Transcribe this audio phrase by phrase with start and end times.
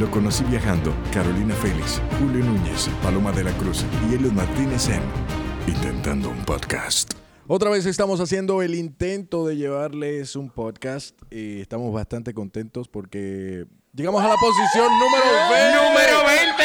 [0.00, 0.94] Lo conocí viajando.
[1.10, 5.00] Carolina Félix, Julio Núñez, Paloma de la Cruz y Elio Martínez en
[5.66, 7.14] Intentando un Podcast.
[7.46, 13.64] Otra vez estamos haciendo el intento de llevarles un podcast y estamos bastante contentos porque
[13.94, 15.76] llegamos a la posición número 20.
[15.76, 16.62] ¡Número 20!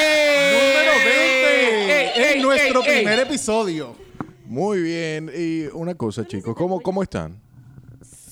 [0.52, 2.95] Número 20 Ey, ey, en nuestro ey, ey.
[2.98, 3.95] primer episodio.
[4.45, 5.31] Muy bien.
[5.34, 7.39] Y una cosa, chicos, ¿cómo, cómo están?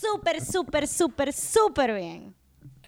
[0.02, 2.36] Súper, súper, súper, súper bien.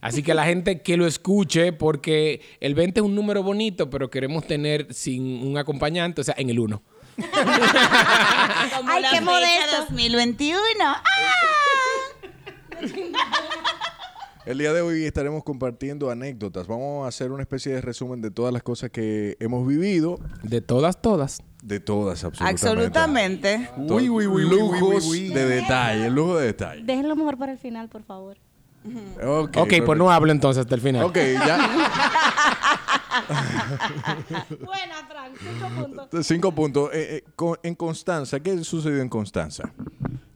[0.02, 4.10] Así que la gente que lo escuche, porque el 20 es un número bonito, pero
[4.10, 6.82] queremos tener sin un acompañante, o sea, en el 1.
[7.16, 9.78] Como Ay, la qué fecha modesto.
[9.90, 10.60] 2021.
[10.84, 11.02] ¡Ah!
[14.44, 16.66] El día de hoy estaremos compartiendo anécdotas.
[16.66, 20.20] Vamos a hacer una especie de resumen de todas las cosas que hemos vivido.
[20.42, 21.44] De todas, todas.
[21.62, 23.54] De todas, absolutamente.
[23.56, 23.94] Absolutamente.
[23.94, 25.34] Uy, uy, uy, uy, Lujos uy, uy, uy.
[25.34, 26.82] de detalle, lujo de detalle.
[26.84, 28.38] Déjenlo mejor para el final, por favor.
[29.24, 31.04] Ok, Ok, pues no hablo entonces hasta el final.
[31.06, 31.58] Ok, ya.
[34.66, 35.34] Buena, Frank.
[35.40, 36.28] Cinco puntos.
[36.28, 36.90] Cinco puntos.
[36.94, 39.72] Eh, eh, con- en Constanza, ¿qué sucedió en Constanza?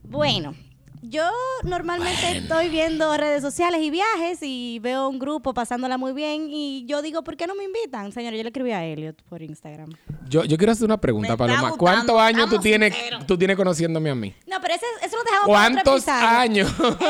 [0.03, 0.53] Bueno,
[1.02, 1.23] yo
[1.63, 6.85] normalmente estoy viendo redes sociales y viajes y veo un grupo pasándola muy bien y
[6.87, 8.11] yo digo, ¿por qué no me invitan?
[8.11, 9.89] Señor, yo le escribí a Elliot por Instagram.
[10.30, 11.69] Yo, yo quiero hacer una pregunta, Paloma.
[11.71, 12.93] gustando, ¿Cuántos años tú tienes,
[13.27, 14.33] tú tienes conociéndome a mí?
[14.47, 16.71] No, pero ese, eso lo dejamos para otro ¿Cuántos años?
[16.80, 17.03] Entonces,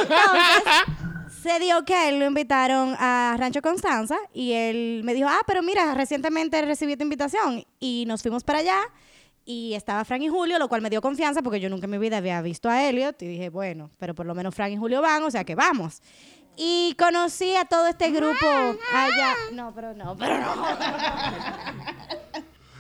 [1.45, 5.41] se dio que a él lo invitaron a Rancho Constanza y él me dijo, ah,
[5.45, 8.79] pero mira, recientemente recibí tu invitación y nos fuimos para allá
[9.45, 11.99] y estaba Frank y Julio, lo cual me dio confianza porque yo nunca en mi
[11.99, 15.03] vida había visto a Elliot y dije, bueno, pero por lo menos Frank y Julio
[15.03, 16.01] van, o sea que vamos.
[16.57, 18.47] Y conocí a todo este grupo
[18.91, 19.35] allá.
[19.53, 20.49] No, pero no, pero no.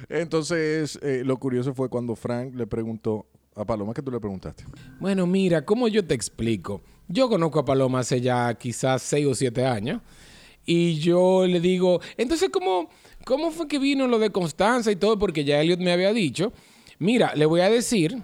[0.09, 4.65] Entonces, eh, lo curioso fue cuando Frank le preguntó a Paloma que tú le preguntaste.
[4.99, 6.81] Bueno, mira, ¿cómo yo te explico?
[7.07, 10.01] Yo conozco a Paloma hace ya quizás seis o siete años.
[10.65, 12.89] Y yo le digo, entonces, ¿cómo,
[13.23, 15.19] ¿cómo fue que vino lo de Constanza y todo?
[15.19, 16.51] Porque ya Elliot me había dicho.
[16.97, 18.17] Mira, le voy a decir,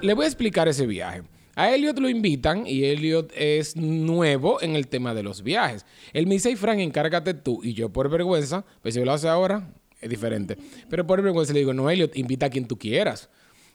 [0.00, 1.22] le voy a explicar ese viaje.
[1.56, 5.84] A Elliot lo invitan y Elliot es nuevo en el tema de los viajes.
[6.12, 7.60] Él me dice, "Ay, Frank, encárgate tú.
[7.64, 9.68] Y yo por vergüenza, pues si lo hace ahora,
[10.00, 10.56] es diferente.
[10.88, 13.28] Pero por vergüenza le digo, no, Elliot, invita a quien tú quieras.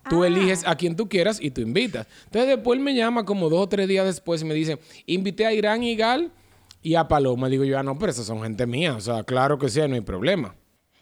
[0.09, 2.07] Tú eliges a quien tú quieras y tú invitas.
[2.25, 5.45] Entonces después él me llama como dos o tres días después y me dice, invité
[5.45, 6.31] a Irán y Gal
[6.81, 7.49] y a Paloma.
[7.49, 8.95] Digo yo, ah, no, pero esas son gente mía.
[8.95, 10.55] O sea, claro que sí, no hay problema.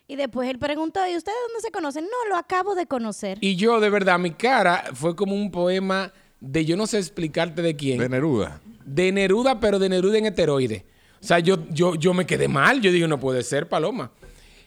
[0.08, 2.06] Y después él preguntó, ¿y ustedes dónde se conocen?
[2.06, 3.38] No, lo acabo de conocer.
[3.42, 7.62] Y yo, de verdad, mi cara fue como un poema de yo no sé explicarte
[7.62, 8.00] de quién.
[8.00, 8.62] De Neruda.
[8.86, 10.86] De Neruda, pero de Neruda en heteroide.
[11.22, 12.82] O sea, yo, yo, yo me quedé mal.
[12.82, 14.12] Yo digo, no puede ser, Paloma.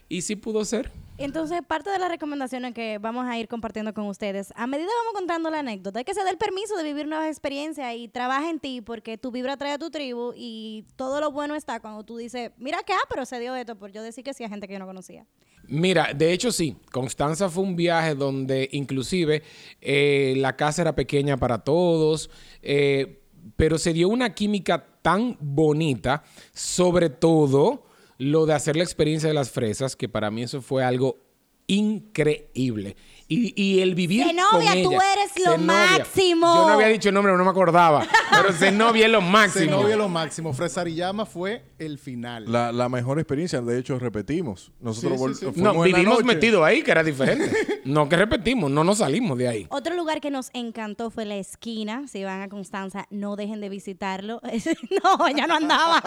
[0.08, 0.90] Y sí pudo ser.
[1.18, 5.14] Entonces, parte de las recomendaciones que vamos a ir compartiendo con ustedes, a medida vamos
[5.14, 8.50] contando la anécdota, hay que se dé el permiso de vivir nuevas experiencias y trabaja
[8.50, 12.04] en ti porque tu vibra trae a tu tribu y todo lo bueno está cuando
[12.04, 14.50] tú dices, mira que, ah, pero se dio esto, por yo decir que sí a
[14.50, 15.24] gente que yo no conocía.
[15.68, 19.42] Mira, de hecho sí, Constanza fue un viaje donde inclusive
[19.80, 22.28] eh, la casa era pequeña para todos,
[22.60, 23.22] eh,
[23.56, 27.85] pero se dio una química tan bonita, sobre todo
[28.18, 31.18] lo de hacer la experiencia de las fresas, que para mí eso fue algo
[31.66, 32.96] increíble.
[33.28, 35.12] Y, y el vivir Zenobia, con tú ella.
[35.14, 35.98] eres lo Zenobia.
[35.98, 36.54] máximo.
[36.54, 39.64] Yo no había dicho el nombre, no me acordaba, pero Zenobia es lo máximo.
[39.64, 40.52] Zenobia lo máximo.
[40.52, 42.44] Fresariyama fue el final.
[42.46, 44.70] La, la mejor experiencia, de hecho, repetimos.
[44.80, 45.52] Nosotros Sí, sí, sí.
[45.54, 47.80] fuimos No, vivimos metidos ahí, que era diferente.
[47.84, 49.66] no que repetimos, no nos salimos de ahí.
[49.70, 52.04] Otro lugar que nos encantó fue la esquina.
[52.06, 54.40] Si van a Constanza, no dejen de visitarlo.
[55.02, 56.00] no, ella no andaba.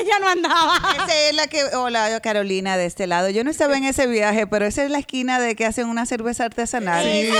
[0.00, 0.76] ella no andaba.
[0.94, 1.64] Esa es la que.
[1.74, 3.28] Hola, Carolina, de este lado.
[3.28, 6.06] Yo no estaba en ese viaje, pero esa es la esquina de que hacen una
[6.06, 6.59] cerveza artesanal.
[6.62, 7.30] Exactamente.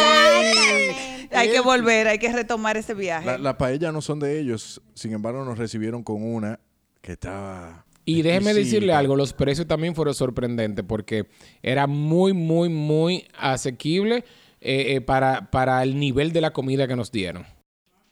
[1.32, 3.26] Hay que volver, hay que retomar ese viaje.
[3.26, 4.82] La, la paella no son de ellos.
[4.94, 6.58] Sin embargo, nos recibieron con una
[7.00, 7.86] que estaba...
[8.04, 11.28] Y déjeme decirle algo, los precios también fueron sorprendentes porque
[11.62, 14.24] era muy, muy, muy asequible
[14.60, 17.46] eh, eh, para, para el nivel de la comida que nos dieron.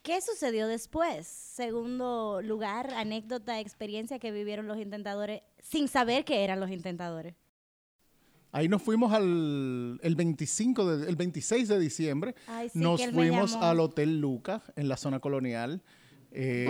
[0.02, 1.26] ¿Qué sucedió después?
[1.26, 7.34] Segundo lugar, anécdota, experiencia que vivieron los intentadores sin saber que eran los intentadores.
[8.50, 12.34] Ahí nos fuimos al el 25 de- el 26 de diciembre.
[12.46, 15.82] Ay, sí, nos fuimos al Hotel Luca en la zona colonial.
[16.30, 16.66] eh,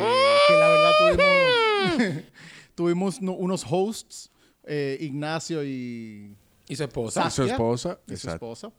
[0.48, 2.24] que la verdad tuvimos,
[2.74, 4.30] tuvimos no- unos hosts,
[4.64, 6.34] eh, Ignacio y
[6.68, 7.26] Y su esposa.
[7.26, 8.72] Y su esposa, y su esposa,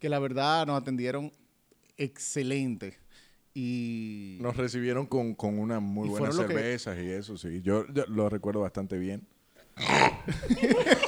[0.00, 1.32] que la verdad nos atendieron
[1.96, 2.96] excelente.
[3.56, 7.60] Y Nos recibieron con, con unas muy buenas que- cervezas y eso, sí.
[7.62, 9.26] Yo, yo lo recuerdo bastante bien.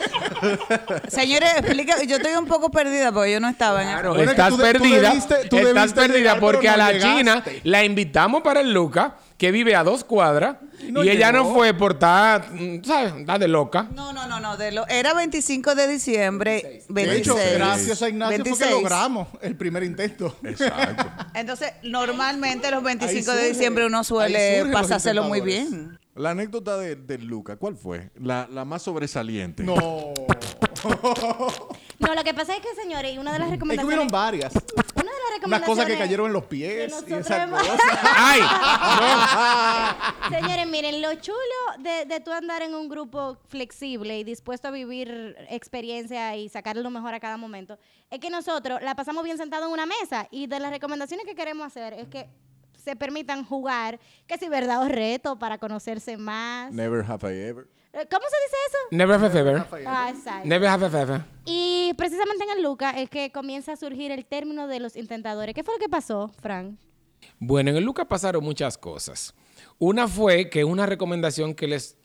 [1.08, 4.48] Señores, explica, yo estoy un poco perdida porque yo no estaba en Claro, que estás
[4.50, 5.10] tú de- tú perdida.
[5.12, 7.18] debiste- tú estás perdida llegar, porque a la llegaste.
[7.18, 10.56] China la invitamos para el Luca que vive a dos cuadras
[10.86, 13.12] y, no ella no fue por estar, mm, ¿sabes?
[13.16, 13.86] Está de loca.
[13.94, 14.56] No, no, no, no.
[14.56, 16.82] de lo- era 25 de diciembre.
[16.88, 16.94] 26.
[16.94, 18.68] De hecho, gracias a Ignacio fue 26.
[18.70, 20.36] que logramos el primer intento.
[20.42, 21.04] Exacto.
[21.34, 25.98] Entonces, normalmente los 25 Ahí de diciembre uno suele pasárselo muy bien.
[26.16, 28.10] La anécdota de, de Luca, ¿cuál fue?
[28.20, 29.62] La, la más sobresaliente.
[29.62, 29.76] No.
[31.98, 33.86] No, lo que pasa es que, señores, y una de las Es que recomendaciones...
[33.86, 34.52] hubieron varias.
[34.54, 35.46] Una de las recomendaciones...
[35.46, 37.80] Unas cosas que cayeron en los pies y nosotros esas hemos- cosas.
[38.16, 38.40] ¡Ay!
[40.30, 41.38] Señores, miren, lo chulo
[41.78, 46.82] de, de tú andar en un grupo flexible y dispuesto a vivir experiencia y sacarle
[46.82, 47.78] lo mejor a cada momento,
[48.10, 51.34] es que nosotros la pasamos bien sentados en una mesa y de las recomendaciones que
[51.34, 52.28] queremos hacer es que
[52.86, 53.98] se permitan jugar,
[54.28, 56.72] que si verdad o reto para conocerse más.
[56.72, 57.66] Never have I ever.
[57.92, 58.78] Eh, ¿Cómo se dice eso?
[58.92, 59.66] Never have ever.
[59.84, 60.48] Ah, exacto.
[60.48, 61.24] Never have ever.
[61.44, 65.52] Y precisamente en el Luca es que comienza a surgir el término de los intentadores.
[65.52, 66.78] ¿Qué fue lo que pasó, Frank?
[67.40, 69.34] Bueno, en el Luca pasaron muchas cosas.
[69.78, 71.96] Una fue que una recomendación que les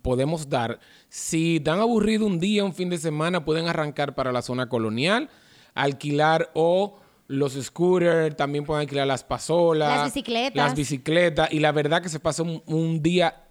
[0.00, 0.80] podemos dar,
[1.10, 5.28] si dan aburrido un día, un fin de semana, pueden arrancar para la zona colonial,
[5.74, 10.54] alquilar o los scooters, también pueden alquilar las pasolas, Las bicicletas.
[10.56, 13.44] las bicicletas, y la verdad que se pasó un, un día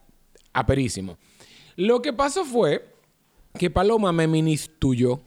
[0.53, 1.18] aperísimo.
[1.75, 2.85] Lo que pasó fue
[3.57, 5.21] que Paloma me ministuyó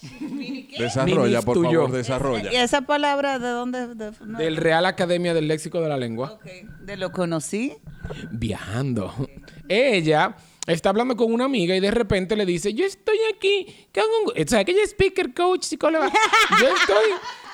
[0.78, 2.50] Desarrolla, por favor, desarrolla.
[2.52, 3.94] ¿Y esa palabra de dónde?
[3.94, 6.32] De, no, del Real Academia del Léxico de la Lengua.
[6.32, 6.46] ok,
[6.80, 7.74] de lo conocí.
[8.30, 9.12] viajando.
[9.68, 10.36] Ella
[10.66, 14.42] está hablando con una amiga y de repente le dice, yo estoy aquí con un...
[14.42, 16.10] O sea, que ella es speaker, coach, psicóloga.
[16.60, 17.10] Yo estoy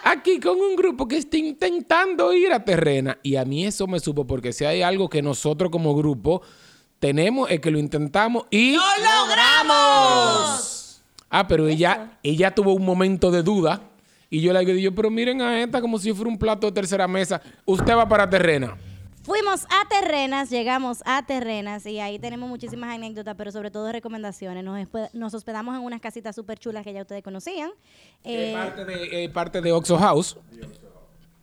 [0.07, 3.19] aquí con un grupo que está intentando ir a terrena.
[3.23, 6.43] Y a mí eso me supo porque si hay algo que nosotros como grupo
[6.99, 8.75] tenemos es que lo intentamos y...
[8.77, 10.63] logramos!
[11.29, 13.83] Ah, pero ella, ella tuvo un momento de duda.
[14.31, 17.09] Y yo le digo, pero miren a esta como si fuera un plato de tercera
[17.09, 17.41] mesa.
[17.65, 18.77] Usted va para terrena.
[19.27, 24.63] Fuimos a Terrenas, llegamos a Terrenas y ahí tenemos muchísimas anécdotas, pero sobre todo recomendaciones.
[24.63, 27.71] Nos, nos hospedamos en unas casitas súper chulas que ya ustedes conocían.
[28.23, 30.37] Eh, Eh, parte, de, eh, parte de Oxo House.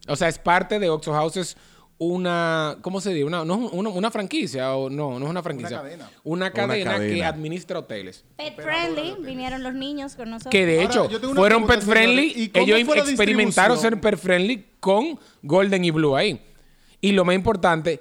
[0.07, 1.35] O sea, es parte de Oxo House.
[1.35, 1.57] Es
[1.97, 3.25] una, ¿cómo se dice?
[3.25, 5.77] Una, no, es una, una franquicia o no, no es una franquicia.
[5.81, 6.09] cadena.
[6.23, 7.27] Una cadena, que cadena.
[7.27, 8.23] administra hoteles.
[8.37, 10.51] pet friendly, vinieron los niños con nosotros.
[10.51, 12.29] Que de hecho una fueron pet friendly.
[12.31, 12.47] señores.
[12.47, 16.39] ¿Y cómo Ellos experimentaron ser pet friendly con Golden y Blue ahí.
[17.03, 17.99] Y lo más importante,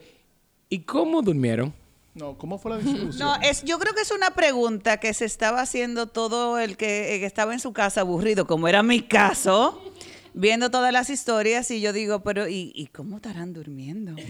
[0.68, 1.74] ¿y cómo durmieron?
[2.14, 3.18] No, ¿cómo fue la distribución?
[3.18, 7.16] No, es, yo creo que es una pregunta que se estaba haciendo todo el que,
[7.16, 9.82] eh, que estaba en su casa aburrido, como era mi caso,
[10.34, 14.14] viendo todas las historias y yo digo, pero ¿y, y cómo estarán durmiendo?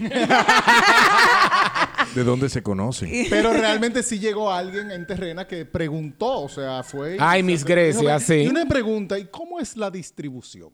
[2.15, 3.27] ¿De dónde se conocen?
[3.29, 7.17] Pero realmente sí llegó alguien en Terrena que preguntó, o sea, fue...
[7.19, 8.37] Ay, dijo, Grecia, sí.
[8.37, 10.71] Y una pregunta, ¿y cómo es la distribución?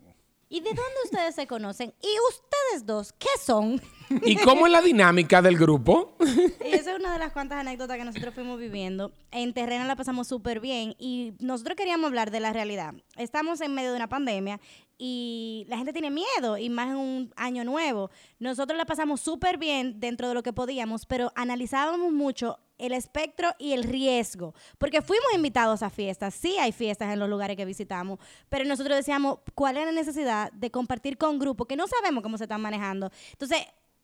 [0.52, 1.94] ¿Y de dónde ustedes se conocen?
[2.02, 3.80] ¿Y ustedes dos qué son?
[4.24, 6.16] ¿Y cómo es la dinámica del grupo?
[6.66, 9.12] Y esa es una de las cuantas anécdotas que nosotros fuimos viviendo.
[9.32, 12.96] En terreno la pasamos súper bien y nosotros queríamos hablar de la realidad.
[13.16, 14.60] Estamos en medio de una pandemia
[14.98, 18.10] y la gente tiene miedo y más en un año nuevo.
[18.40, 23.50] Nosotros la pasamos súper bien dentro de lo que podíamos, pero analizábamos mucho el espectro
[23.60, 27.66] y el riesgo, porque fuimos invitados a fiestas, sí hay fiestas en los lugares que
[27.66, 32.24] visitamos, pero nosotros decíamos cuál es la necesidad de compartir con grupos que no sabemos
[32.24, 33.12] cómo se están manejando.
[33.32, 33.60] Entonces,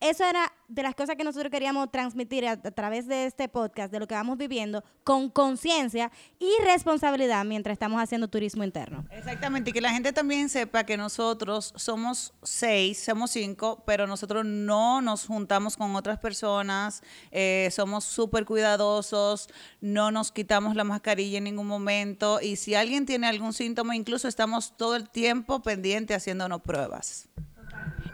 [0.10, 4.00] eso era de las cosas que nosotros queríamos transmitir a, través de este podcast, de
[4.00, 9.06] lo que vamos viviendo, con conciencia y responsabilidad mientras estamos haciendo turismo interno.
[9.12, 14.46] Exactamente, y que la gente también sepa que nosotros somos seis, somos cinco, pero nosotros
[14.46, 19.50] no nos juntamos con otras personas, eh, somos súper cuidadosos,
[19.82, 24.28] no nos quitamos la mascarilla en ningún momento y si alguien tiene algún síntoma, incluso
[24.28, 27.30] estamos todo el tiempo pendiente haciéndonos pruebas.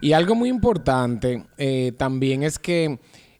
[0.01, 2.99] Y algo muy importante eh, también es que,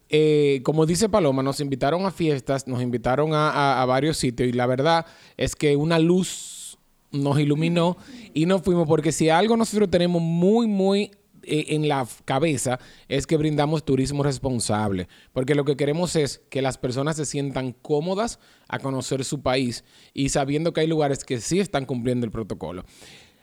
[0.09, 4.47] eh, como dice Paloma, nos invitaron a fiestas, nos invitaron a, a- a varios sitios
[4.49, 5.05] y la verdad
[5.37, 6.77] es que una luz
[7.11, 7.97] nos iluminó
[8.33, 11.11] y nos fuimos porque si algo nosotros tenemos muy, muy
[11.43, 16.61] eh, en la cabeza es que brindamos turismo responsable, porque lo que queremos es que
[16.61, 18.39] las personas se sientan cómodas
[18.69, 22.85] a conocer su país y sabiendo que hay lugares que sí están cumpliendo el protocolo.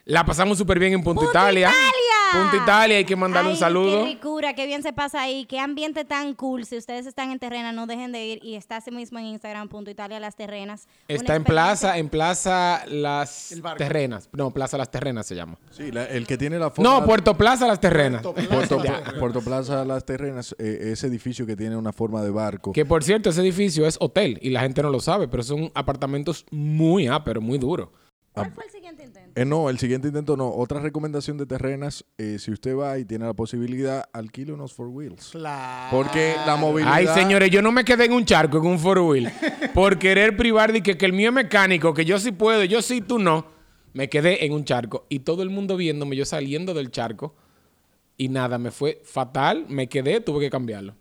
[0.05, 1.69] La pasamos súper bien en ¡Punta Italia.
[1.69, 2.08] Italia!
[2.33, 4.05] Punta Italia, hay que mandarle un saludo.
[4.05, 6.65] Qué ricura, qué bien se pasa ahí, qué ambiente tan cool.
[6.65, 9.69] Si ustedes están en Terrena, no dejen de ir y está así mismo en Instagram,
[9.69, 10.87] punto Italia Las Terrenas.
[11.09, 13.55] Está en Plaza, en Plaza Las.
[13.77, 14.29] Terrenas.
[14.33, 15.59] No, Plaza Las Terrenas se llama.
[15.71, 16.91] Sí, la- el que tiene la forma...
[16.91, 18.23] No, Puerto Plaza Las Terrenas.
[18.23, 18.81] Puerto,
[19.19, 22.73] Puerto Plaza Las Terrenas, eh, ese edificio que tiene una forma de barco.
[22.73, 25.71] Que por cierto, ese edificio es hotel y la gente no lo sabe, pero son
[25.75, 27.89] apartamentos muy ah, pero muy duros.
[28.33, 29.18] ¿Cuál fue el siguiente intento?
[29.35, 30.49] Eh, no, el siguiente intento no.
[30.49, 34.89] Otra recomendación de terrenas, eh, si usted va y tiene la posibilidad, alquile unos four
[34.89, 35.31] wheels.
[35.31, 35.97] Claro.
[35.97, 36.95] Porque la movilidad...
[36.95, 39.31] Ay, señores, yo no me quedé en un charco, en un four wheel,
[39.75, 42.83] por querer privar de que, que el mío es mecánico, que yo sí puedo, yo
[42.83, 43.47] sí, tú no.
[43.93, 47.35] Me quedé en un charco y todo el mundo viéndome, yo saliendo del charco
[48.17, 50.97] y nada, me fue fatal, me quedé, tuve que cambiarlo.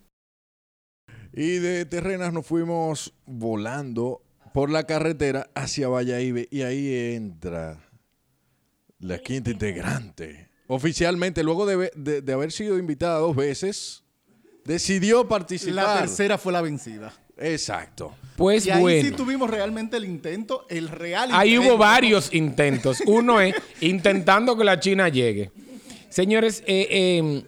[1.34, 4.22] Y de terrenas nos fuimos volando
[4.54, 7.87] por la carretera hacia Valladolid y ahí entra
[9.00, 10.50] la quinta integrante.
[10.68, 14.04] Oficialmente, luego de, de- de haber sido invitada dos veces,
[14.66, 15.76] decidió participar.
[15.76, 17.14] La tercera fue la vencida.
[17.38, 18.16] Exacto.
[18.36, 19.08] Pues y ahí bueno.
[19.10, 21.70] sí tuvimos realmente el intento, el real Ahí intento.
[21.74, 23.02] hubo varios intentos.
[23.06, 25.52] Uno es intentando que la China llegue.
[26.10, 27.44] Señores, eh, eh,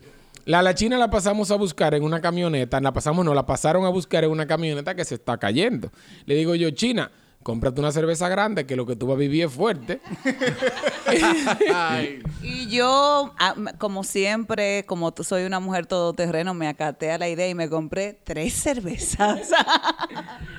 [0.45, 2.79] la, la China la pasamos a buscar en una camioneta.
[2.79, 5.91] La pasamos, no, la pasaron a buscar en una camioneta que se está cayendo.
[6.25, 7.11] Le digo yo, China,
[7.49, 9.99] cómprate una cerveza grande que lo que tú vas a vivir es fuerte.
[12.43, 17.27] Y yo, ah, como siempre, como tú soy una mujer todoterreno, me acaté a la
[17.27, 19.49] idea y me compré tres cervezas.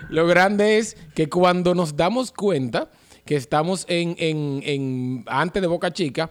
[0.09, 2.91] Lo grande es que cuando nos damos cuenta
[3.25, 6.31] que estamos en, en- en- antes de Boca Chica,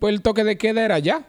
[0.00, 1.24] pues el toque de queda era allá.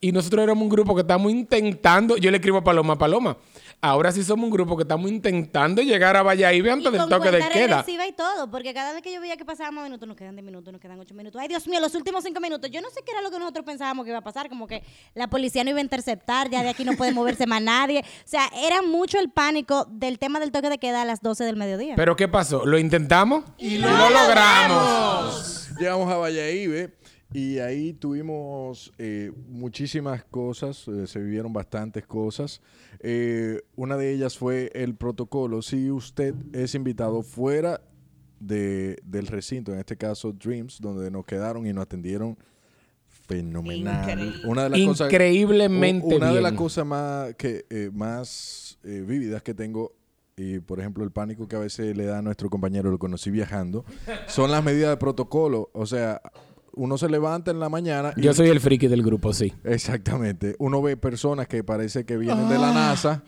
[0.00, 3.38] Y nosotros éramos un grupo que estamos intentando, yo le escribo a Paloma, Paloma,
[3.80, 7.30] ahora sí somos un grupo que estamos intentando llegar a Valladolid antes Y del toque
[7.30, 7.84] de queda.
[7.86, 10.72] y todo, porque cada vez que yo veía que pasábamos minutos, nos quedan 10 minutos,
[10.72, 11.40] nos quedan 8 minutos.
[11.40, 12.70] Ay, Dios mío, los últimos 5 minutos.
[12.70, 14.82] Yo no sé qué era lo que nosotros pensábamos que iba a pasar, como que
[15.14, 18.00] la policía no iba a interceptar, ya de aquí no puede moverse más nadie.
[18.00, 21.44] O sea, era mucho el pánico del tema del toque de queda a las 12
[21.44, 21.94] del mediodía.
[21.96, 22.66] Pero ¿qué pasó?
[22.66, 23.44] ¿Lo intentamos?
[23.58, 25.70] Y lo logramos.
[25.78, 26.90] Llegamos a Valladolid
[27.34, 32.62] y ahí tuvimos eh, muchísimas cosas, eh, se vivieron bastantes cosas.
[33.00, 35.60] Eh, una de ellas fue el protocolo.
[35.60, 37.80] Si usted es invitado fuera
[38.40, 42.38] de- del recinto, en este caso Dreams, donde nos quedaron y nos atendieron
[43.08, 44.02] fenomenal.
[44.10, 44.40] Increíble.
[44.48, 49.42] Una de las cosas, Increíblemente una de las cosas más que eh, más eh, vívidas
[49.42, 49.92] que tengo
[50.36, 53.30] y por ejemplo el pánico que a veces le da a nuestro compañero lo conocí
[53.30, 53.84] viajando
[54.26, 56.20] son las medidas de protocolo o sea
[56.76, 59.52] uno se levanta en la mañana y Yo soy el friki del grupo, sí.
[59.64, 63.22] exactamente uno ve personas que parece que vienen de la NASA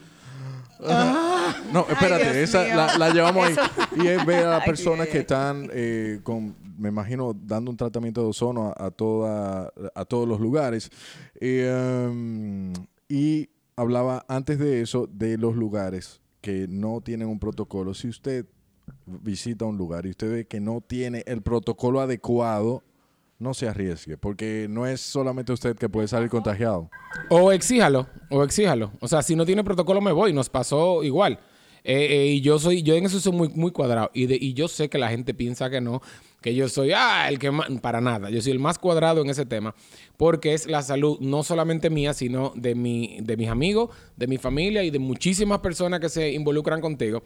[1.73, 3.55] no, espérate, esa la, la llevamos ahí.
[4.03, 8.29] Y es ver a personas que están eh, con, me imagino, dando un tratamiento de
[8.29, 10.91] ozono a, a toda, a todos los lugares.
[11.41, 12.73] Eh, um,
[13.09, 17.95] y hablaba antes de eso de los lugares que no tienen un protocolo.
[17.95, 18.47] Si usted
[19.07, 22.85] visita un lugar y usted ve que no tiene el protocolo adecuado,
[23.39, 26.91] no se arriesgue, porque no es solamente usted que puede salir contagiado.
[27.29, 28.93] O exíjalo, o exíjalo.
[29.01, 31.39] O sea, si no tiene protocolo me voy, nos pasó igual.
[31.89, 34.11] Eh, eh, y yo soy, yo en eso soy muy, muy cuadrado.
[34.13, 36.03] Y, de- y yo sé que la gente piensa que no,
[36.41, 38.29] que yo soy, ah, el que más, para nada.
[38.29, 39.73] Yo soy el más cuadrado en ese tema,
[40.17, 44.37] porque es la salud no solamente mía, sino de, mi, de mis amigos, de mi
[44.39, 47.23] familia y de muchísimas personas que se involucran contigo.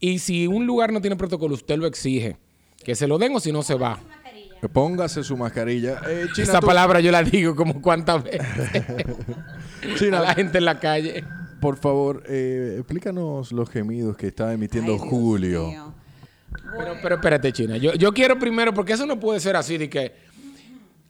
[0.00, 2.36] Y si un lugar no tiene protocolo, usted lo exige.
[2.82, 4.00] Que se lo den o si no se va.
[4.68, 6.00] Póngase su mascarilla.
[6.08, 8.42] Eh, China, Esa tú- palabra yo la digo como cuántas veces
[9.98, 11.24] China, a la gente en la calle.
[11.60, 15.94] Por favor, eh, explícanos los gemidos que está emitiendo Ay, Julio.
[16.76, 17.76] Pero, pero espérate, China.
[17.76, 20.12] Yo, yo quiero primero, porque eso no puede ser así de que.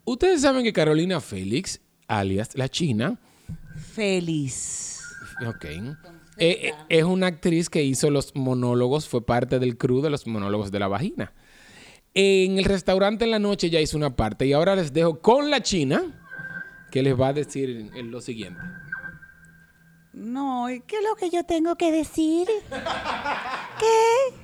[0.04, 3.18] Ustedes saben que Carolina Félix, alias la China,
[3.94, 5.00] Feliz.
[5.46, 5.94] ok, eh,
[6.38, 10.70] eh, es una actriz que hizo los monólogos, fue parte del crew de los monólogos
[10.70, 11.32] de la vagina.
[12.14, 15.50] En el restaurante en la noche ya hizo una parte y ahora les dejo con
[15.50, 16.02] la China,
[16.92, 18.61] que les va a decir lo siguiente.
[20.12, 22.47] No, ¿y qué es lo que yo tengo que decir?
[23.80, 24.35] ¿Qué?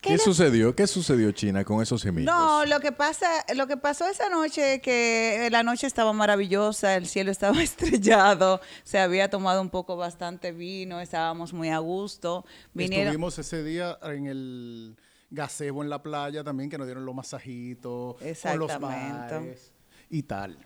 [0.00, 0.74] ¿Qué sucedió?
[0.74, 2.34] ¿Qué sucedió, China, con esos gemidos?
[2.34, 7.06] No, lo que pasa, lo que pasó esa noche que la noche estaba maravillosa, el
[7.06, 12.44] cielo estaba estrellado, se había tomado un poco bastante vino, estábamos muy a gusto.
[12.72, 14.96] Vinieron, Estuvimos ese día en el
[15.32, 18.30] gazebo en la playa también, que nos dieron los masajitos, con los
[18.70, 19.34] Exactamente.
[19.34, 19.72] bares
[20.10, 20.56] y tal.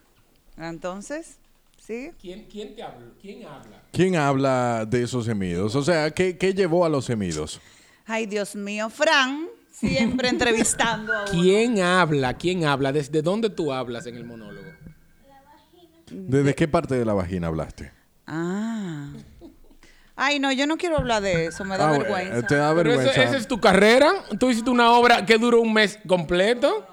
[0.59, 1.39] entonces,
[1.79, 2.11] sí.
[2.21, 3.07] ¿Quién, quién te habla?
[3.21, 3.83] ¿Quién habla?
[3.93, 5.75] ¿Quién habla de esos gemidos?
[5.77, 7.61] O sea, ¿qué, qué llevó a los gemidos?
[8.07, 11.31] Ay, Dios mío, Fran, siempre entrevistando a uno.
[11.31, 12.35] ¿Quién habla?
[12.35, 12.93] ¿Quién habla?
[12.93, 14.67] ¿Desde dónde tú hablas en el monólogo?
[16.11, 17.93] ¿Desde qué parte de la vagina hablaste?
[18.27, 19.13] Ah.
[20.17, 22.47] Ay, no, yo no quiero hablar de eso, me da Ah, vergüenza.
[22.47, 23.23] Te da vergüenza.
[23.23, 24.13] esa es tu carrera.
[24.41, 26.87] Tú hiciste una obra que duró un mes completo.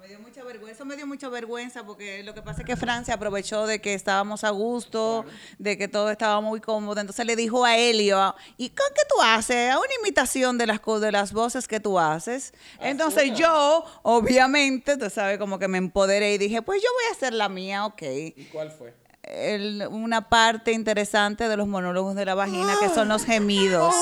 [0.00, 2.76] Me dio mucha vergüenza eso me dio mucha vergüenza porque lo que pasa es que
[2.76, 5.24] Francia aprovechó de que estábamos a gusto,
[5.58, 7.00] de que todo estaba muy cómodo.
[7.00, 9.74] Entonces le dijo a Helio, ¿y con qué tú haces?
[9.74, 12.54] Una imitación de las, de las voces que tú haces.
[12.80, 17.16] Entonces yo, obviamente, tú sabes, como que me empoderé y dije, pues yo voy a
[17.16, 18.02] hacer la mía, ok.
[18.36, 18.94] ¿Y cuál fue?
[19.30, 23.94] El- una parte interesante de los monólogos de la vagina, que son los gemidos.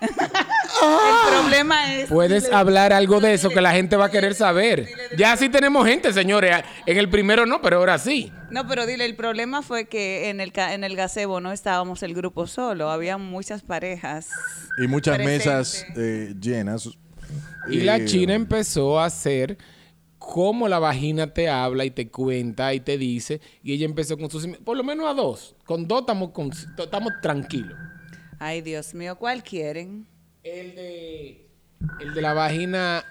[0.00, 2.08] El problema es...
[2.08, 4.88] Puedes hablar algo de eso que la gente va a querer saber.
[5.16, 6.62] Ya sí tenemos gente, señores.
[6.86, 8.32] En el primero no, pero ahora sí.
[8.50, 12.02] No, pero dile, el problema fue que en el, ca- en el gazebo no estábamos
[12.02, 14.28] el grupo solo, había muchas parejas.
[14.78, 16.86] Y muchas mesas eh, llenas.
[17.68, 19.56] Y Eh, la China empezó a hacer
[20.32, 23.40] cómo la vagina te habla y te cuenta y te dice.
[23.62, 24.46] Y ella empezó con sus...
[24.64, 25.54] Por lo menos a dos.
[25.64, 27.76] Con dos estamos, con- estamos tranquilos.
[28.38, 30.06] Ay, Dios mío, ¿cuál quieren?
[30.42, 31.48] El de...
[32.00, 33.04] El de la vagina...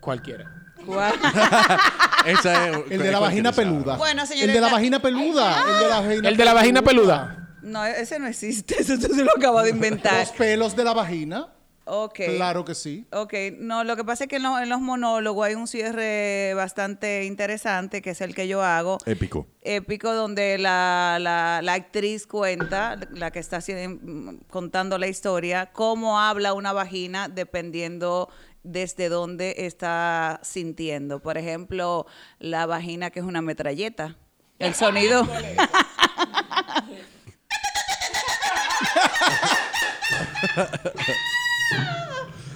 [0.00, 0.50] Cualquiera.
[0.86, 1.12] ¿Cuál?
[2.26, 3.96] esa es- El de la vagina peluda.
[3.96, 5.62] Bueno, El señores, de la la- vagina peluda.
[5.68, 7.36] El de la vagina El de la vagina peluda.
[7.62, 10.20] No, ese no existe, eso tú se lo acabo de inventar.
[10.20, 11.48] Los pelos de la vagina.
[11.92, 12.20] Ok.
[12.36, 13.04] Claro que sí.
[13.10, 16.54] Ok, no, lo que pasa es que en, lo- en los monólogos hay un cierre
[16.54, 18.98] bastante interesante, que es el que yo hago.
[19.06, 19.48] Épico.
[19.62, 26.20] épico donde la, la- la actriz cuenta, la que está haciendo- contando la historia, cómo
[26.20, 28.28] habla una vagina dependiendo
[28.62, 31.20] desde dónde está sintiendo.
[31.20, 32.06] Por ejemplo,
[32.38, 34.16] la vagina que es una metralleta.
[34.60, 35.26] El sonido.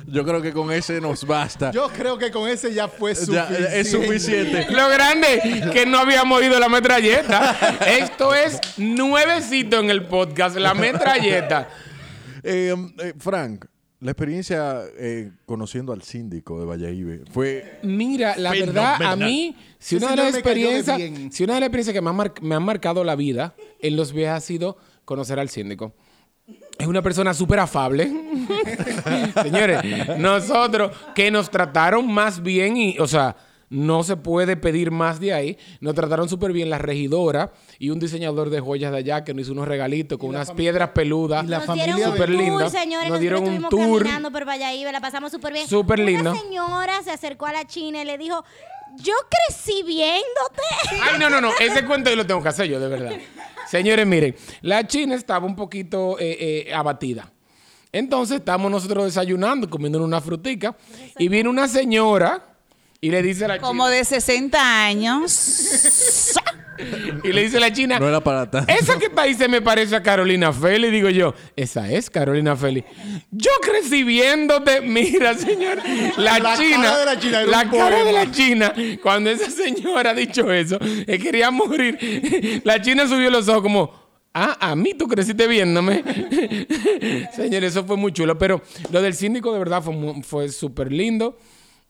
[0.06, 1.70] Yo creo que con ese nos basta.
[1.72, 3.80] Yo creo que con ese ya fue Ya, suficiente.
[3.80, 4.66] es suficiente.
[4.70, 7.56] Lo grande que no habíamos oído la metralleta.
[7.98, 11.68] Esto es nuevecito en el podcast, la metralleta.
[12.42, 13.64] Eh, eh, Frank,
[14.00, 19.96] la experiencia eh, conociendo al síndico de Valladolid fue Mira, la verdad, a mí, si
[19.96, 21.00] una de las experiencias,
[21.34, 23.96] si una de las experiencias que me han, mar- me han marcado la vida en
[23.96, 25.94] los viajes ha sido conocer al síndico.
[26.84, 28.12] Es una persona súper afable.
[29.42, 29.80] Señores,
[30.18, 33.34] nosotros que nos trataron más bien y, o sea,
[33.70, 35.56] no se puede pedir más de ahí.
[35.80, 39.44] Nos trataron súper bien la regidora y un diseñador de joyas de allá que nos
[39.44, 41.42] hizo unos regalitos con unas piedras peludas.
[41.44, 42.68] y la Nos familia dieron un Súper tour, linda.
[42.70, 43.08] señores.
[43.08, 43.80] Nos dieron un nosotros tour.
[43.80, 45.66] estuvimos caminando por Valladolid, la pasamos súper bien.
[45.66, 46.30] Súper lindo.
[46.32, 48.44] Una señora se acercó a la china y le dijo,
[48.96, 50.62] yo crecí viéndote.
[51.02, 51.50] Ay, no, no, no.
[51.58, 53.12] Ese cuento yo lo tengo que hacer yo, de verdad.
[53.68, 57.30] Señores, miren, la china estaba un poquito eh, eh, abatida.
[57.92, 60.76] Entonces estamos nosotros desayunando, comiendo una frutica,
[61.18, 62.42] y viene una señora
[63.00, 66.34] y le dice a la Como china, de 60 años.
[67.22, 68.72] y le dice la china, no era para tanto.
[68.72, 70.90] esa que está ahí se me parece a Carolina Feli.
[70.90, 72.84] Digo yo, esa es Carolina Feli.
[73.30, 74.80] Yo crecí viéndote.
[74.80, 75.78] Mira, señor,
[76.16, 76.82] la, La china.
[76.82, 78.24] cara de la china era la cara de poema.
[78.24, 78.74] la china.
[79.02, 82.62] Cuando esa señora ha dicho eso, que quería morir.
[82.64, 84.04] La china subió los ojos como.
[84.36, 86.02] Ah, a mí tú creciste viéndome.
[87.36, 88.36] Señor, eso fue muy chulo.
[88.36, 91.38] Pero lo del síndico de verdad fue, fue súper lindo.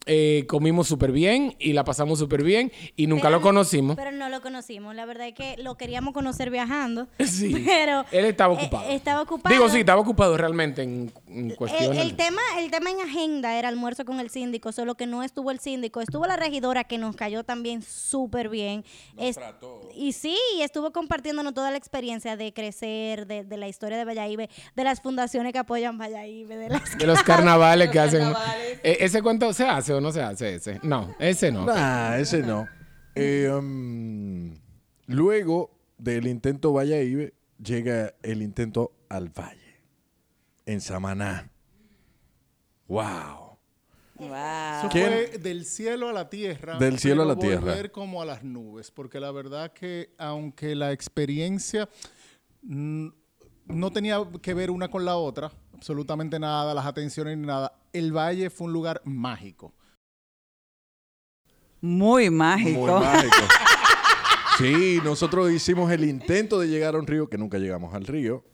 [0.06, 3.96] Eh, comimos súper bien y la pasamos súper bien y nunca Pero lo no- conocimos.
[3.96, 4.94] Pero no lo conocimos.
[4.94, 7.08] La verdad es que lo queríamos conocer viajando.
[7.24, 7.54] Sí.
[7.64, 8.90] Pero Él estaba eh, ocupado.
[8.90, 9.54] estaba ocupado.
[9.54, 11.98] Digo, sí, estaba ocupado realmente en, en El, cuestiones.
[11.98, 15.50] el tema, el tema en agenda era almuerzo con el síndico, solo que no estuvo
[15.50, 18.84] el síndico, estuvo la regidora que nos cayó también súper bien.
[19.16, 19.38] Es-
[19.96, 24.04] Y sí, y estuvo compartiéndonos toda la experiencia de crecer, de, de la historia de
[24.04, 28.20] Valladolid, de las fundaciones que apoyan Valladolid, de las de los carnavales que Los hacen.
[28.20, 28.78] carnavales.
[28.82, 30.80] Eh, ¿Ese cuento se hace no se hace ese?
[30.82, 31.64] No, ese no.
[31.66, 32.66] Nah, ese no.
[33.14, 34.54] Eh, um,
[35.06, 37.30] luego del intento Valladolid
[37.62, 39.82] llega el intento al Valle,
[40.66, 41.50] en Samaná.
[42.88, 43.44] ¡Wow!
[44.16, 44.90] Wow.
[44.90, 46.78] Fue del cielo a la tierra.
[46.78, 47.72] Del cielo a la pero tierra.
[47.72, 51.88] volver como a las nubes, porque la verdad que aunque la experiencia
[52.62, 53.08] mm,
[53.66, 58.12] no tenía que ver una con la otra, absolutamente nada, las atenciones ni nada, el
[58.16, 59.74] valle fue un lugar mágico.
[61.84, 62.80] Muy mágico.
[62.80, 63.36] Muy mágico.
[64.56, 68.44] Sí, nosotros hicimos el intento de llegar a un río, que nunca llegamos al río.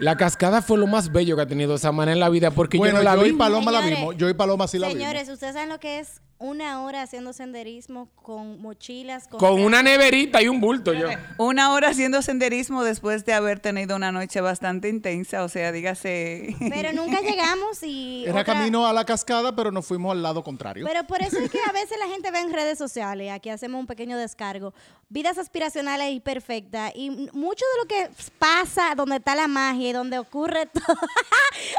[0.00, 2.94] La cascada fue lo más bello que ha tenido Samaná en la vida porque bueno,
[2.94, 3.28] yo no la yo vi.
[3.28, 5.34] y Paloma la Señores, vimos, yo y Paloma sí la Señores, vimos.
[5.34, 10.42] ustedes saben lo que es una hora haciendo senderismo con mochilas, con, Con una neverita
[10.42, 11.08] y un bulto yo.
[11.38, 16.54] Una hora haciendo senderismo después de haber tenido una noche bastante intensa, o sea, dígase.
[16.70, 18.24] Pero nunca llegamos y...
[18.24, 20.86] Era otra- camino a la cascada, pero nos fuimos al lado contrario.
[20.86, 23.80] Pero por eso es que a veces la gente ve en redes sociales, aquí hacemos
[23.80, 24.74] un pequeño descargo,
[25.08, 29.92] vidas aspiracionales y perfectas, y mucho de lo que pasa donde está la magia y
[29.92, 30.96] donde ocurre todo,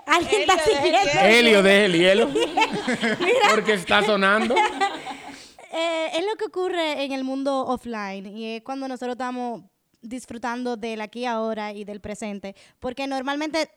[0.05, 0.99] alguien está Helio, siguiendo.
[1.11, 2.29] déjate Helio, de el hielo.
[3.53, 4.46] Porque está sonando.
[5.73, 9.61] eh, es lo que ocurre en el mundo offline y es cuando nosotros estamos
[10.01, 13.69] disfrutando del aquí y ahora y del presente, porque normalmente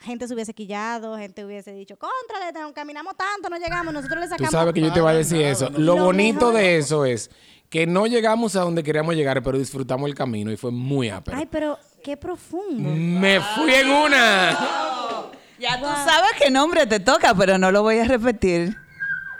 [0.00, 4.30] gente se hubiese quillado, gente hubiese dicho, contra, caminamos tanto, no llegamos, nosotros le Tú
[4.30, 4.50] sacamos...
[4.52, 5.70] sabes que yo te voy a decir eso.
[5.70, 7.30] Lo, Lo bonito mejor- de eso es
[7.70, 11.36] que no llegamos a donde queríamos llegar, pero disfrutamos el camino y fue muy ápero.
[11.36, 12.90] Ay, pero qué profundo.
[12.90, 15.30] Me fui en una.
[15.58, 18.76] Ya tú sabes qué nombre te toca, pero no lo voy a repetir.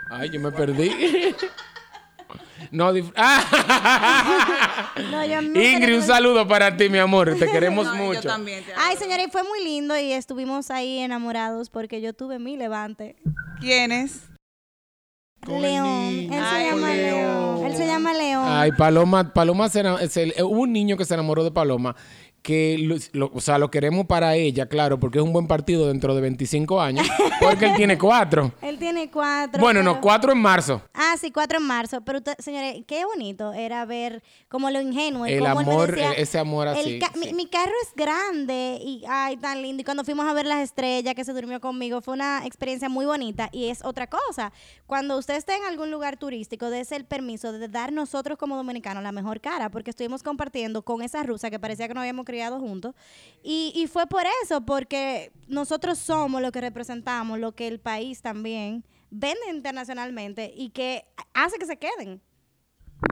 [0.09, 0.91] Ay, yo me perdí.
[2.71, 4.93] No, ¡Ah!
[5.11, 7.35] No, yo me Ingrid, un saludo para ti, mi amor.
[7.37, 8.21] Te queremos No, mucho.
[8.21, 12.13] Yo también te Ay, señora, y fue muy lindo y estuvimos ahí enamorados porque yo
[12.13, 13.17] tuve mi levante.
[13.59, 14.23] ¿Quiénes?
[15.45, 16.33] Con el León.
[16.33, 17.21] Él se llama León.
[17.21, 17.65] León.
[17.65, 18.45] Él se llama León.
[18.47, 19.81] Ay, Paloma, Paloma se
[20.43, 21.95] hubo un niño que se enamoró de Paloma,
[22.45, 25.87] que, lo, lo- o sea, lo queremos para ella, claro, porque es un buen partido
[25.87, 27.07] dentro de 25 años,
[27.41, 28.51] porque él tiene cuatro.
[28.61, 29.59] Él tiene cuatro.
[29.59, 30.79] Bueno, no, cuatro en marzo.
[30.93, 32.01] Ah, sí, cuatro en marzo.
[32.01, 35.25] Pero, usted- señores, qué bonito era ver como lo ingenuo.
[35.25, 37.33] El cómo él amor, decía, el- ese amor así, ca- mi, sí.
[37.33, 39.81] mi carro es grande y, ay, tan lindo.
[39.81, 43.07] Y cuando fuimos a ver las estrellas, que se durmió conmigo, fue una experiencia muy
[43.07, 43.49] bonita.
[43.51, 44.53] Y es otra cosa.
[44.85, 49.01] Cuando usted esté en algún lugar turístico, dése el permiso de dar nosotros como dominicanos
[49.01, 52.59] la mejor cara, porque estuvimos compartiendo con esa rusa que parecía que nos habíamos criado
[52.59, 52.93] juntos.
[53.41, 58.21] Y, y fue por eso, porque nosotros somos lo que representamos, lo que el país
[58.21, 62.21] también vende internacionalmente y que hace que se queden.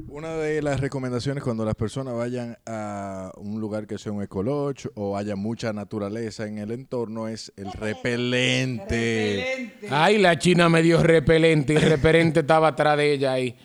[0.08, 4.90] Una de las recomendaciones cuando las personas vayan a un lugar que sea un ecolodge
[4.96, 9.74] o haya mucha naturaleza en el entorno es el repelente.
[9.90, 13.56] Ay, la china me dio repelente y repelente estaba atrás de ella ahí.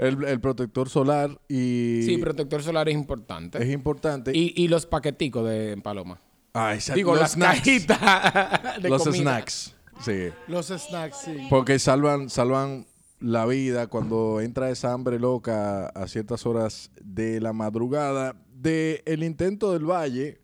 [0.00, 3.62] El, el protector solar y Sí, protector solar es importante.
[3.62, 4.32] es importante.
[4.34, 6.18] Y, y los paqueticos de Paloma.
[6.54, 6.96] Ah, exacto.
[6.96, 7.58] Digo, los las snacks.
[7.58, 9.20] cajitas de Los comida.
[9.22, 9.76] snacks.
[10.00, 10.30] Sí.
[10.48, 11.36] Los snacks, sí.
[11.50, 12.86] Porque salvan, salvan
[13.20, 18.34] la vida cuando entra esa hambre loca a ciertas horas de la madrugada.
[18.54, 20.40] De el intento del valle,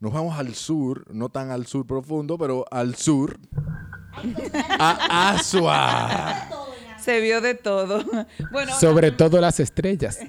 [0.00, 3.38] nos vamos al sur, no tan al sur profundo, pero al sur.
[4.78, 6.48] A Asua.
[7.02, 8.02] Se vio de todo.
[8.50, 10.18] Bueno, Sobre todo las estrellas.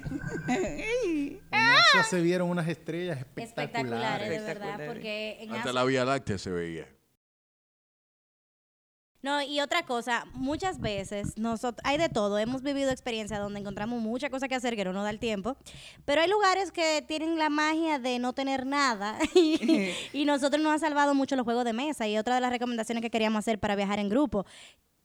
[1.56, 4.28] En eso se vieron unas estrellas Espectaculares, espectaculares.
[4.28, 4.88] de verdad, Espectaculares.
[4.92, 6.88] porque en Hasta Asia- la Vía Láctea se veía.
[9.22, 14.02] No, y otra cosa, muchas veces nosotros hay de todo, hemos vivido experiencias donde encontramos
[14.02, 15.56] muchas cosas que hacer que no nos da el tiempo,
[16.04, 20.74] pero hay lugares que tienen la magia de no tener nada y, y nosotros nos
[20.74, 23.58] ha salvado mucho los juegos de mesa y otra de las recomendaciones que queríamos hacer
[23.58, 24.44] para viajar en grupo.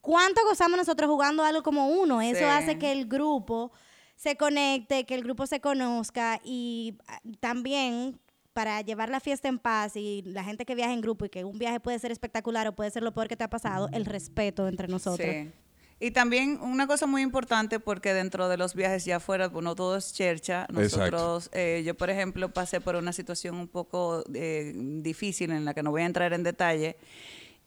[0.02, 2.22] ¿Cuánto gozamos nosotros jugando algo como uno?
[2.22, 2.46] Eso Sí.
[2.46, 3.72] hace que el grupo
[4.16, 8.20] se conecte, que el grupo se conozca y ah, también
[8.54, 11.46] para llevar la fiesta en paz y la gente que viaja en grupo y que
[11.46, 14.06] un viaje puede ser espectacular o puede ser lo peor que te ha pasado, el
[14.06, 15.30] respeto entre nosotros.
[15.30, 15.52] Sí.
[16.02, 19.98] Y también una cosa muy importante porque dentro de los viajes ya afuera, bueno, todo
[19.98, 20.66] es chercha.
[20.72, 25.74] Nosotros, eh, yo por ejemplo pasé por una situación un poco eh, difícil en la
[25.74, 26.96] que no voy a entrar en detalle.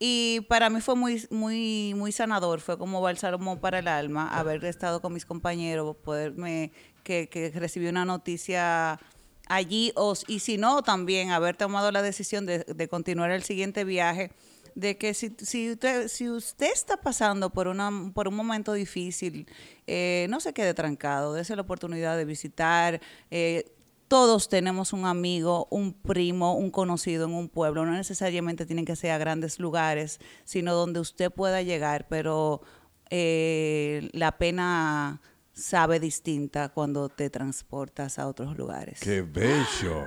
[0.05, 4.65] Y para mí fue muy, muy, muy sanador, fue como bálsamo para el alma haber
[4.65, 6.73] estado con mis compañeros, poderme,
[7.05, 8.99] que, que recibí una noticia
[9.47, 13.85] allí, o, y si no, también haber tomado la decisión de, de continuar el siguiente
[13.85, 14.33] viaje
[14.75, 19.47] de que si, si, usted, si usted está pasando por, una, por un momento difícil,
[19.87, 23.01] eh, no se quede trancado, dése la oportunidad de visitar.
[23.31, 23.67] eh,
[24.13, 27.87] todos tenemos un amigo, un primo, un conocido en un pueblo.
[27.87, 32.61] No necesariamente tienen que ser a grandes lugares, sino donde usted pueda llegar, pero
[33.09, 35.23] eh, la pena
[35.55, 39.01] sabe distinta cuando te transportas a otros lugares.
[39.01, 40.05] ¡Qué bello!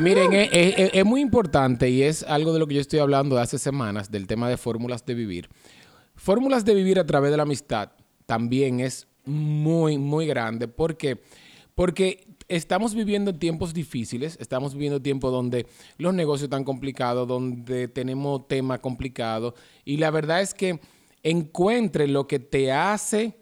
[0.00, 3.36] Miren, es, es- es muy importante y es algo de lo que yo estoy hablando
[3.36, 5.50] de hace semanas, del tema de fórmulas de vivir.
[6.16, 7.90] Fórmulas de vivir a través de la amistad
[8.24, 10.66] también es muy, muy grande.
[10.66, 11.20] ¿Por qué?
[11.74, 15.66] Porque estamos viviendo tiempos difíciles, estamos viviendo tiempos donde
[15.98, 20.80] los negocios están complicados, donde tenemos temas complicados y la verdad es que
[21.22, 23.36] encuentre lo que te hace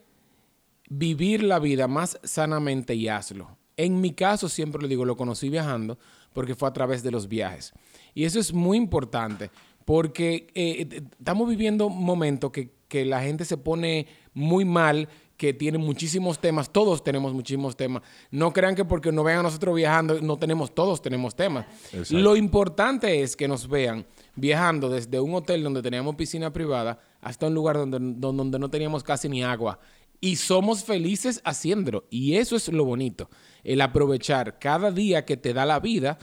[0.88, 3.56] vivir la vida más sanamente y hazlo.
[3.76, 5.98] En mi caso, siempre lo digo, lo conocí viajando
[6.32, 7.72] porque fue a través de los viajes.
[8.14, 9.50] Y eso es muy importante
[9.84, 15.52] porque eh, eh, estamos viviendo momentos que, que la gente se pone muy mal, que
[15.52, 18.02] tiene muchísimos temas, todos tenemos muchísimos temas.
[18.30, 21.66] No crean que porque nos vean a nosotros viajando, no tenemos, todos tenemos temas.
[21.92, 22.18] Exacto.
[22.18, 27.46] Lo importante es que nos vean viajando desde un hotel donde teníamos piscina privada hasta
[27.48, 29.78] un lugar donde, don- donde no teníamos casi ni agua.
[30.18, 32.06] Y somos felices haciéndolo.
[32.08, 33.28] Y eso es lo bonito.
[33.62, 36.18] El aprovechar cada día que te da la vida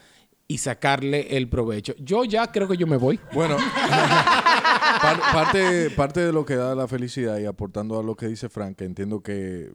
[0.47, 1.93] y sacarle el provecho.
[1.99, 3.19] Yo ya creo que yo me voy.
[3.34, 3.58] Bueno,
[5.01, 8.49] par- parte, parte de lo que da la felicidad y aportando a lo que dice
[8.49, 9.71] Frank, que entiendo que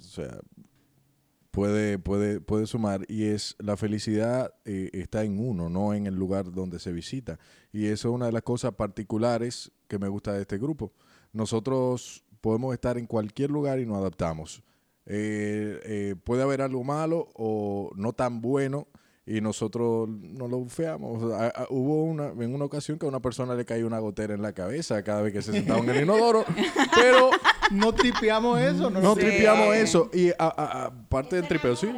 [0.00, 0.38] sea,
[1.50, 6.14] puede, puede, puede sumar y es la felicidad eh, está en uno, no en el
[6.14, 7.38] lugar donde se visita.
[7.72, 10.92] Y eso es una de las cosas particulares que me gusta de este grupo.
[11.32, 14.62] Nosotros podemos estar en cualquier lugar y nos adaptamos.
[15.06, 18.88] Eh, eh, puede haber algo malo o no tan bueno
[19.30, 21.32] y nosotros no lo bufeamos.
[21.34, 24.32] A- a- hubo una, en una ocasión que a una persona le cayó una gotera
[24.34, 26.44] en la cabeza cada vez que se sentaba en el inodoro,
[26.94, 27.30] pero
[27.70, 29.20] No tripeamos eso, no, no Sí.
[29.20, 30.10] tripeamos eso.
[30.14, 31.88] Y aparte del tripeo, sí.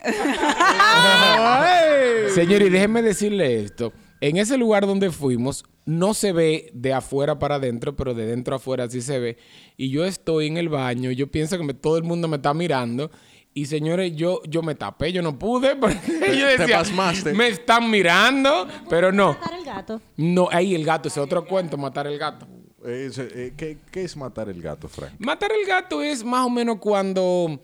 [2.34, 3.92] Señor, y déjenme decirle esto.
[4.20, 8.54] En ese lugar donde fuimos, no se ve de afuera para adentro, pero de dentro
[8.54, 9.38] a afuera sí se ve.
[9.76, 12.52] Y yo estoy en el baño, yo pienso que me- todo el mundo me está
[12.54, 13.10] mirando.
[13.52, 15.98] Y señores, yo, yo me tapé, yo no pude, porque
[16.38, 17.32] yo te decía, pasmaste.
[17.34, 19.32] me están mirando, pero no.
[19.34, 20.00] Matar el gato.
[20.16, 22.46] No, ahí el gato, ese otro cuento, matar el gato.
[22.84, 25.12] Eh, eh, ¿qué, qué es matar el gato, Frank?
[25.18, 27.60] Matar el gato es más o menos cuando...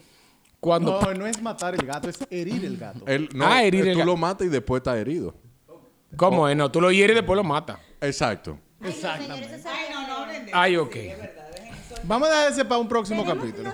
[0.58, 3.04] Cuando No, no es matar el gato, es herir el gato.
[3.34, 5.34] No, Ah, herir eh, el tú lo matas y después está herido.
[6.16, 6.56] ¿Cómo es?
[6.56, 7.78] No, tú lo hieres y después lo matas.
[8.00, 8.58] Exacto.
[10.52, 10.96] Ay, ok.
[12.04, 13.72] Vamos a dejar ese para un próximo capítulo.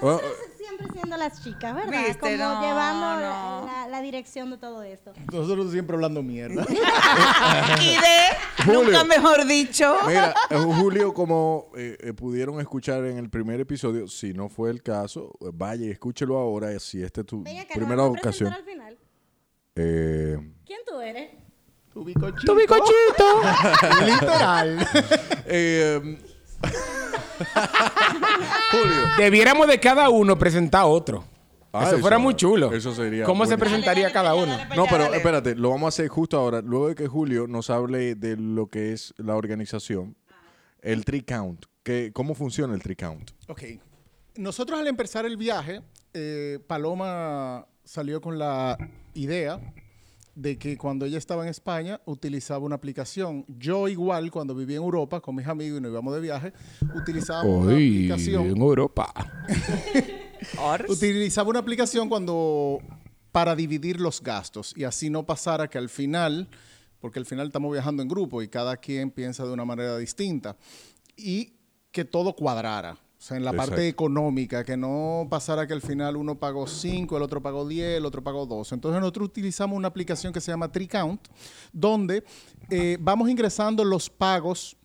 [0.83, 2.07] Siempre siendo las chicas, ¿verdad?
[2.07, 3.66] Viste, Como no, llevando no.
[3.66, 5.12] La, la dirección de todo esto.
[5.33, 6.64] Nosotros siempre hablando mierda.
[7.81, 8.83] Y de, Julio.
[8.83, 9.97] nunca mejor dicho.
[10.07, 14.71] Mira, eh, Julio, como eh, eh, pudieron escuchar en el primer episodio, si no fue
[14.71, 18.21] el caso, vaya y escúchelo ahora, si esta es tu primera ¿nos vamos a presentar
[18.21, 18.53] ocasión.
[18.53, 18.99] al final?
[19.77, 21.31] Eh, ¿Quién tú eres?
[21.92, 22.53] tu bicochito.
[22.53, 23.42] ¡Tu bicochito!
[24.07, 24.88] Literal.
[25.47, 26.18] eh,
[28.70, 28.96] Julio.
[29.18, 31.25] Debiéramos de cada uno presentar otro.
[31.75, 32.72] Ah, eso, fuera eso- muy chulo.
[32.72, 34.55] eso sería ¿Cómo se presentaría cada uno?
[34.77, 38.14] No, pero espérate, lo vamos a hacer justo ahora, luego de que Julio nos hable
[38.14, 40.16] de lo que es la organización,
[40.83, 41.64] el Tree Count.
[41.83, 43.31] Que, ¿Cómo funciona el Tree Count?
[43.48, 43.62] Ok.
[44.37, 45.81] Nosotros al empezar el viaje,
[46.12, 48.77] eh, Paloma salió con la
[49.14, 49.59] idea
[50.35, 53.45] de que cuando ella estaba en España utilizaba una aplicación.
[53.49, 56.53] Yo igual, cuando vivía en Europa con mis amigos y nos íbamos de viaje,
[56.95, 58.47] utilizaba una aplicación.
[58.47, 59.12] en Europa.
[60.88, 62.81] Utilizaba una aplicación cuando
[63.31, 66.49] para dividir los gastos y así no pasara que al final,
[67.01, 70.57] porque al final estamos viajando en grupo y cada quien piensa de una manera distinta
[71.16, 71.55] y
[71.90, 72.99] que todo cuadrara.
[73.23, 77.17] O sea, en la parte económica, que no pasara que al final uno pagó 5,
[77.17, 78.75] el otro pagó 10, el otro pagó 12.
[78.75, 81.29] Entonces nosotros utilizamos una aplicación que se llama TreeCount,
[81.73, 82.25] donde
[82.69, 84.77] eh, vamos ingresando los pagos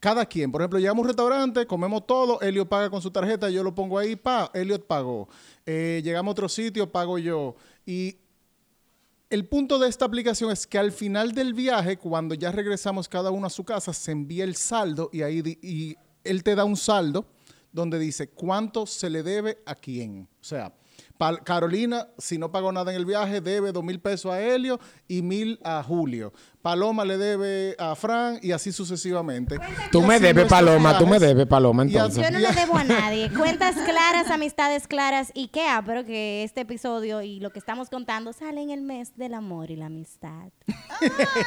[0.00, 0.50] cada quien.
[0.50, 3.72] Por ejemplo, llegamos a un restaurante, comemos todo, Elliot paga con su tarjeta, yo lo
[3.72, 5.28] pongo ahí, pa, Elliot pagó.
[5.64, 7.54] Eh, llegamos a otro sitio, pago yo.
[7.86, 8.16] Y
[9.28, 13.30] el punto de esta aplicación es que al final del viaje, cuando ya regresamos cada
[13.30, 16.76] uno a su casa, se envía el saldo y ahí y él te da un
[16.76, 17.26] saldo
[17.72, 20.28] donde dice cuánto se le debe a quién.
[20.40, 20.74] O sea,
[21.44, 25.22] Carolina, si no pagó nada en el viaje, debe dos mil pesos a Helio y
[25.22, 26.32] mil a Julio.
[26.62, 29.56] Paloma le debe a Fran y así sucesivamente.
[29.90, 32.22] Tú me debes, Paloma, tú me debes, Paloma, entonces.
[32.22, 33.30] Yo no le debo a nadie.
[33.36, 37.88] Cuentas claras, amistades claras y qué, ah, pero que este episodio y lo que estamos
[37.88, 40.48] contando sale en el mes del amor y la amistad.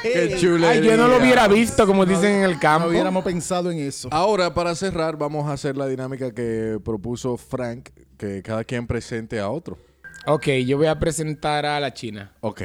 [0.01, 0.69] ¡Qué chulería!
[0.69, 2.89] Ay, yo no lo hubiera visto, como dicen en el No campo.
[2.89, 4.09] hubiéramos pensado en eso.
[4.11, 7.89] Ahora, para cerrar, vamos a hacer la dinámica que propuso Frank,
[8.23, 9.77] que cada quien presente a otro.
[10.25, 12.31] Ok, yo voy a presentar a la China.
[12.39, 12.61] Ok.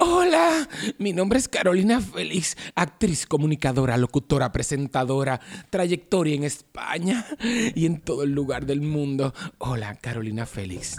[0.00, 7.26] Hola, mi nombre es Carolina Félix, actriz, comunicadora, locutora, presentadora, trayectoria en España
[7.74, 9.34] y en todo el lugar del mundo.
[9.58, 10.96] Hola, Carolina Félix.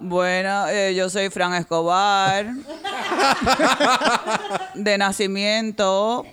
[0.00, 2.46] Bueno, eh, yo soy Fran Escobar.
[4.74, 6.24] de nacimiento.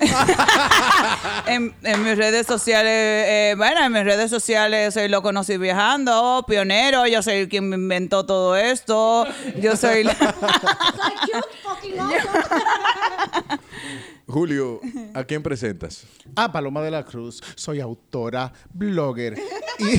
[1.46, 6.44] en, en mis redes sociales, eh, bueno, en mis redes sociales soy lo conocí viajando,
[6.46, 9.26] pionero, yo soy quien me inventó todo esto.
[9.60, 10.16] Yo soy la-
[14.26, 14.80] Julio,
[15.14, 16.04] ¿a quién presentas?
[16.36, 17.40] Ah, Paloma de la Cruz.
[17.54, 19.38] Soy autora, blogger
[19.78, 19.98] y,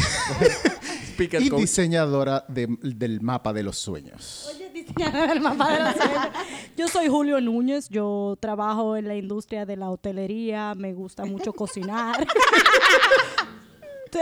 [1.58, 4.52] diseñadora de- del mapa de los sueños.
[5.32, 6.32] El mapa de la suegra.
[6.78, 11.54] Yo soy Julio Núñez, yo trabajo en la industria de la hotelería, me gusta mucho
[11.54, 12.28] cocinar.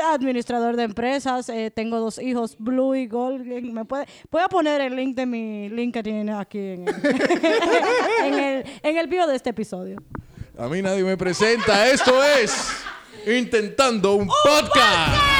[0.03, 3.73] Administrador de empresas, eh, tengo dos hijos, Blue y Golden.
[3.73, 6.95] Me puede, voy a poner el link de mi LinkedIn aquí en el,
[8.23, 9.97] en el, en el bio de este episodio.
[10.57, 11.87] A mí nadie me presenta.
[11.87, 12.83] Esto es
[13.25, 15.37] Intentando un Podcast.